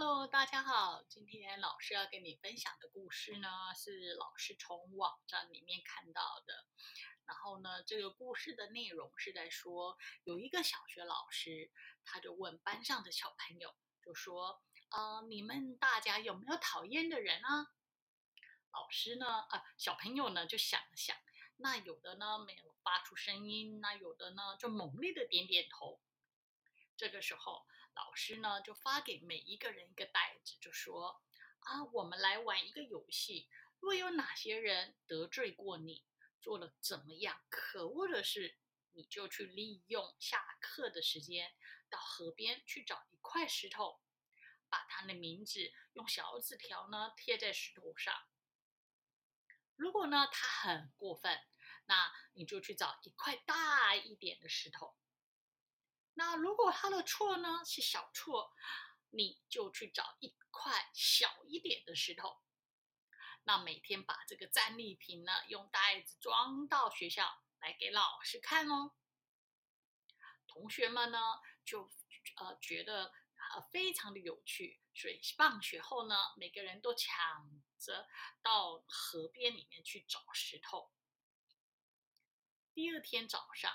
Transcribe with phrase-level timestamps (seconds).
[0.00, 1.02] Hello，大家好。
[1.08, 6.64] 今天老师要跟你分享的故事呢，是老师从网站里面看到的。
[7.24, 11.72] 然后呢，这个故事的内容是在说，有一个小学老师，
[12.04, 17.66] 他就问班上的小朋友，就说：“呃，你们大家有没有讨厌的人啊？”
[18.70, 21.16] 老师呢，啊，小朋友呢就想了想，
[21.56, 26.00] 那有的呢没有发出声音，那有的呢就猛烈的点点头。
[26.98, 31.22] 这个时候，老师呢就发给每一个人一个袋子，就说
[31.62, 33.48] ：“啊，我们来玩一个游戏。
[33.78, 36.04] 若有哪些人得罪过你，
[36.40, 38.58] 做了怎么样可恶的事，
[38.94, 41.54] 你就去利用下课的时间
[41.88, 44.00] 到河边去找一块石头，
[44.68, 48.12] 把他的名字用小纸条呢贴在石头上。
[49.76, 51.38] 如果呢他很过分，
[51.86, 54.96] 那你就去找一块大一点的石头。”
[56.28, 58.52] 那如果他的错呢是小错，
[59.08, 62.42] 你就去找一块小一点的石头。
[63.44, 68.92] 那每天把这个战利品呢用袋子装到学校来给老师看哦。
[70.46, 71.18] 同学们呢
[71.64, 71.90] 就
[72.36, 73.10] 呃觉得
[73.54, 78.06] 呃非常的有趣，所以放学后呢每个人都抢着
[78.42, 80.92] 到河边里面去找石头。
[82.74, 83.72] 第二天早上，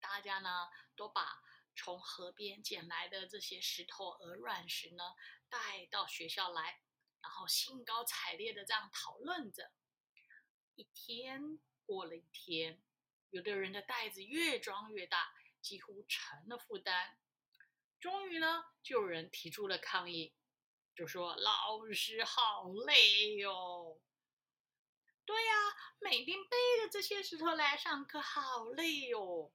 [0.00, 1.43] 大家呢都把。
[1.76, 5.02] 从河边捡来的这些石头、鹅卵石呢，
[5.48, 6.80] 带到学校来，
[7.20, 9.72] 然后兴高采烈的这样讨论着。
[10.74, 12.82] 一天过了一天，
[13.30, 17.18] 有的人的袋子越装越大，几乎成了负担。
[18.00, 20.34] 终于呢，就有人提出了抗议，
[20.94, 24.00] 就说：“老师好累哟！”
[25.24, 25.52] 对呀，
[26.00, 29.52] 每天背着这些石头来上课，好累哟。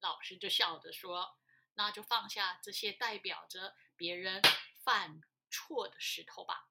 [0.00, 1.38] 老师就笑着说
[1.74, 4.42] ：“那就放下这些代表着别人
[4.84, 6.68] 犯错的石头吧。”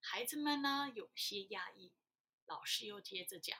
[0.00, 1.92] 孩子们呢有些压抑。
[2.44, 3.58] 老师又接着讲：“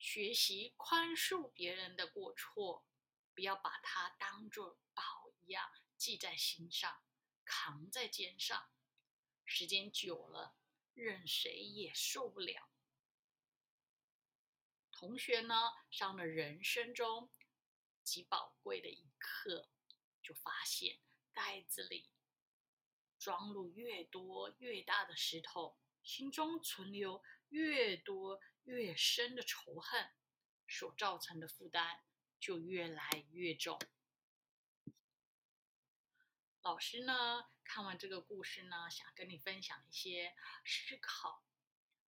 [0.00, 2.84] 学习宽恕别人的过错，
[3.34, 7.02] 不要把它当作宝一样记在心上，
[7.44, 8.68] 扛在肩上。
[9.44, 10.56] 时间久了，
[10.92, 12.68] 任谁也受不了。”
[14.96, 15.54] 同学呢，
[15.90, 17.28] 上了人生中
[18.04, 19.68] 极宝贵的一课，
[20.22, 21.00] 就发现
[21.32, 22.08] 袋子里
[23.18, 30.12] 装入越多越大的石头，心中存留越多越深的仇恨，
[30.68, 32.00] 所造成的负担
[32.38, 33.78] 就越来越重。
[36.62, 40.34] 老师呢，看完这个故事呢，想跟你分享一些
[40.64, 41.44] 思考。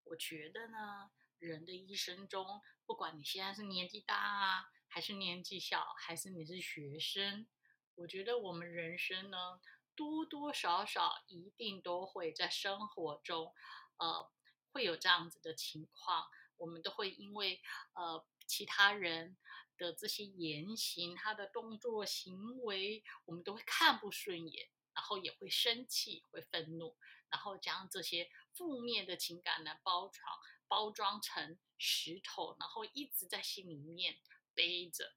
[0.05, 1.11] 我觉得呢。
[1.39, 7.47] 人的一生中，不管你现在是年纪大啊，还是年纪小，还是你是学生，
[7.95, 9.59] 我觉得我们人生呢，
[9.95, 13.53] 多多少少一定都会在生活中，
[13.97, 14.31] 呃，
[14.71, 16.25] 会有这样子的情况。
[16.57, 17.61] 我们都会因为
[17.93, 19.37] 呃其他人
[19.77, 26.97] 的这些言行、他的动作行为，我们都会看不顺眼，然后也会生气、会愤怒，
[27.29, 30.23] 然后将这些负面的情感呢包藏。
[30.67, 34.17] 包装成石头，然后一直在心里面
[34.53, 35.15] 背着。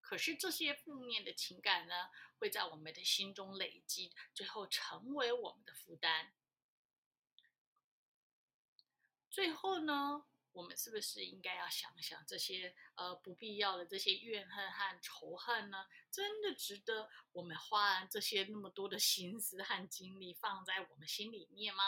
[0.00, 6.34] 可是这些负面的情感呢，会在我们的心中累积，最后成为我们的负担。
[9.30, 15.86] 最后呢，我们是不是应该要想想这些呃不必要的这些怨恨和仇恨呢？
[16.10, 21.84] 真的值得我们花这些那么多的心思和精力放在我们心里面吗？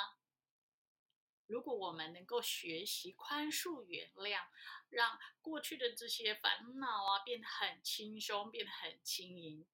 [1.53, 4.47] 如果我们能够学习宽恕、原谅，
[4.89, 9.67] 让过去的这些烦恼啊变得很轻松，变得很轻盈，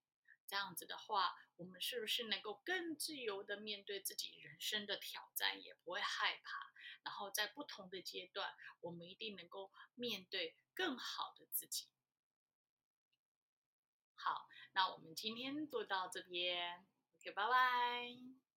[0.49, 6.73] 这样子的话，我们是不是能够更自由的面对自己人生的挑战，也不会害怕？
[7.05, 11.87] 然后在不同的阶段，我们一定能够面对更好的自己。
[14.17, 16.85] 好，那我们今天就到这边
[17.21, 18.48] ，OK，拜拜。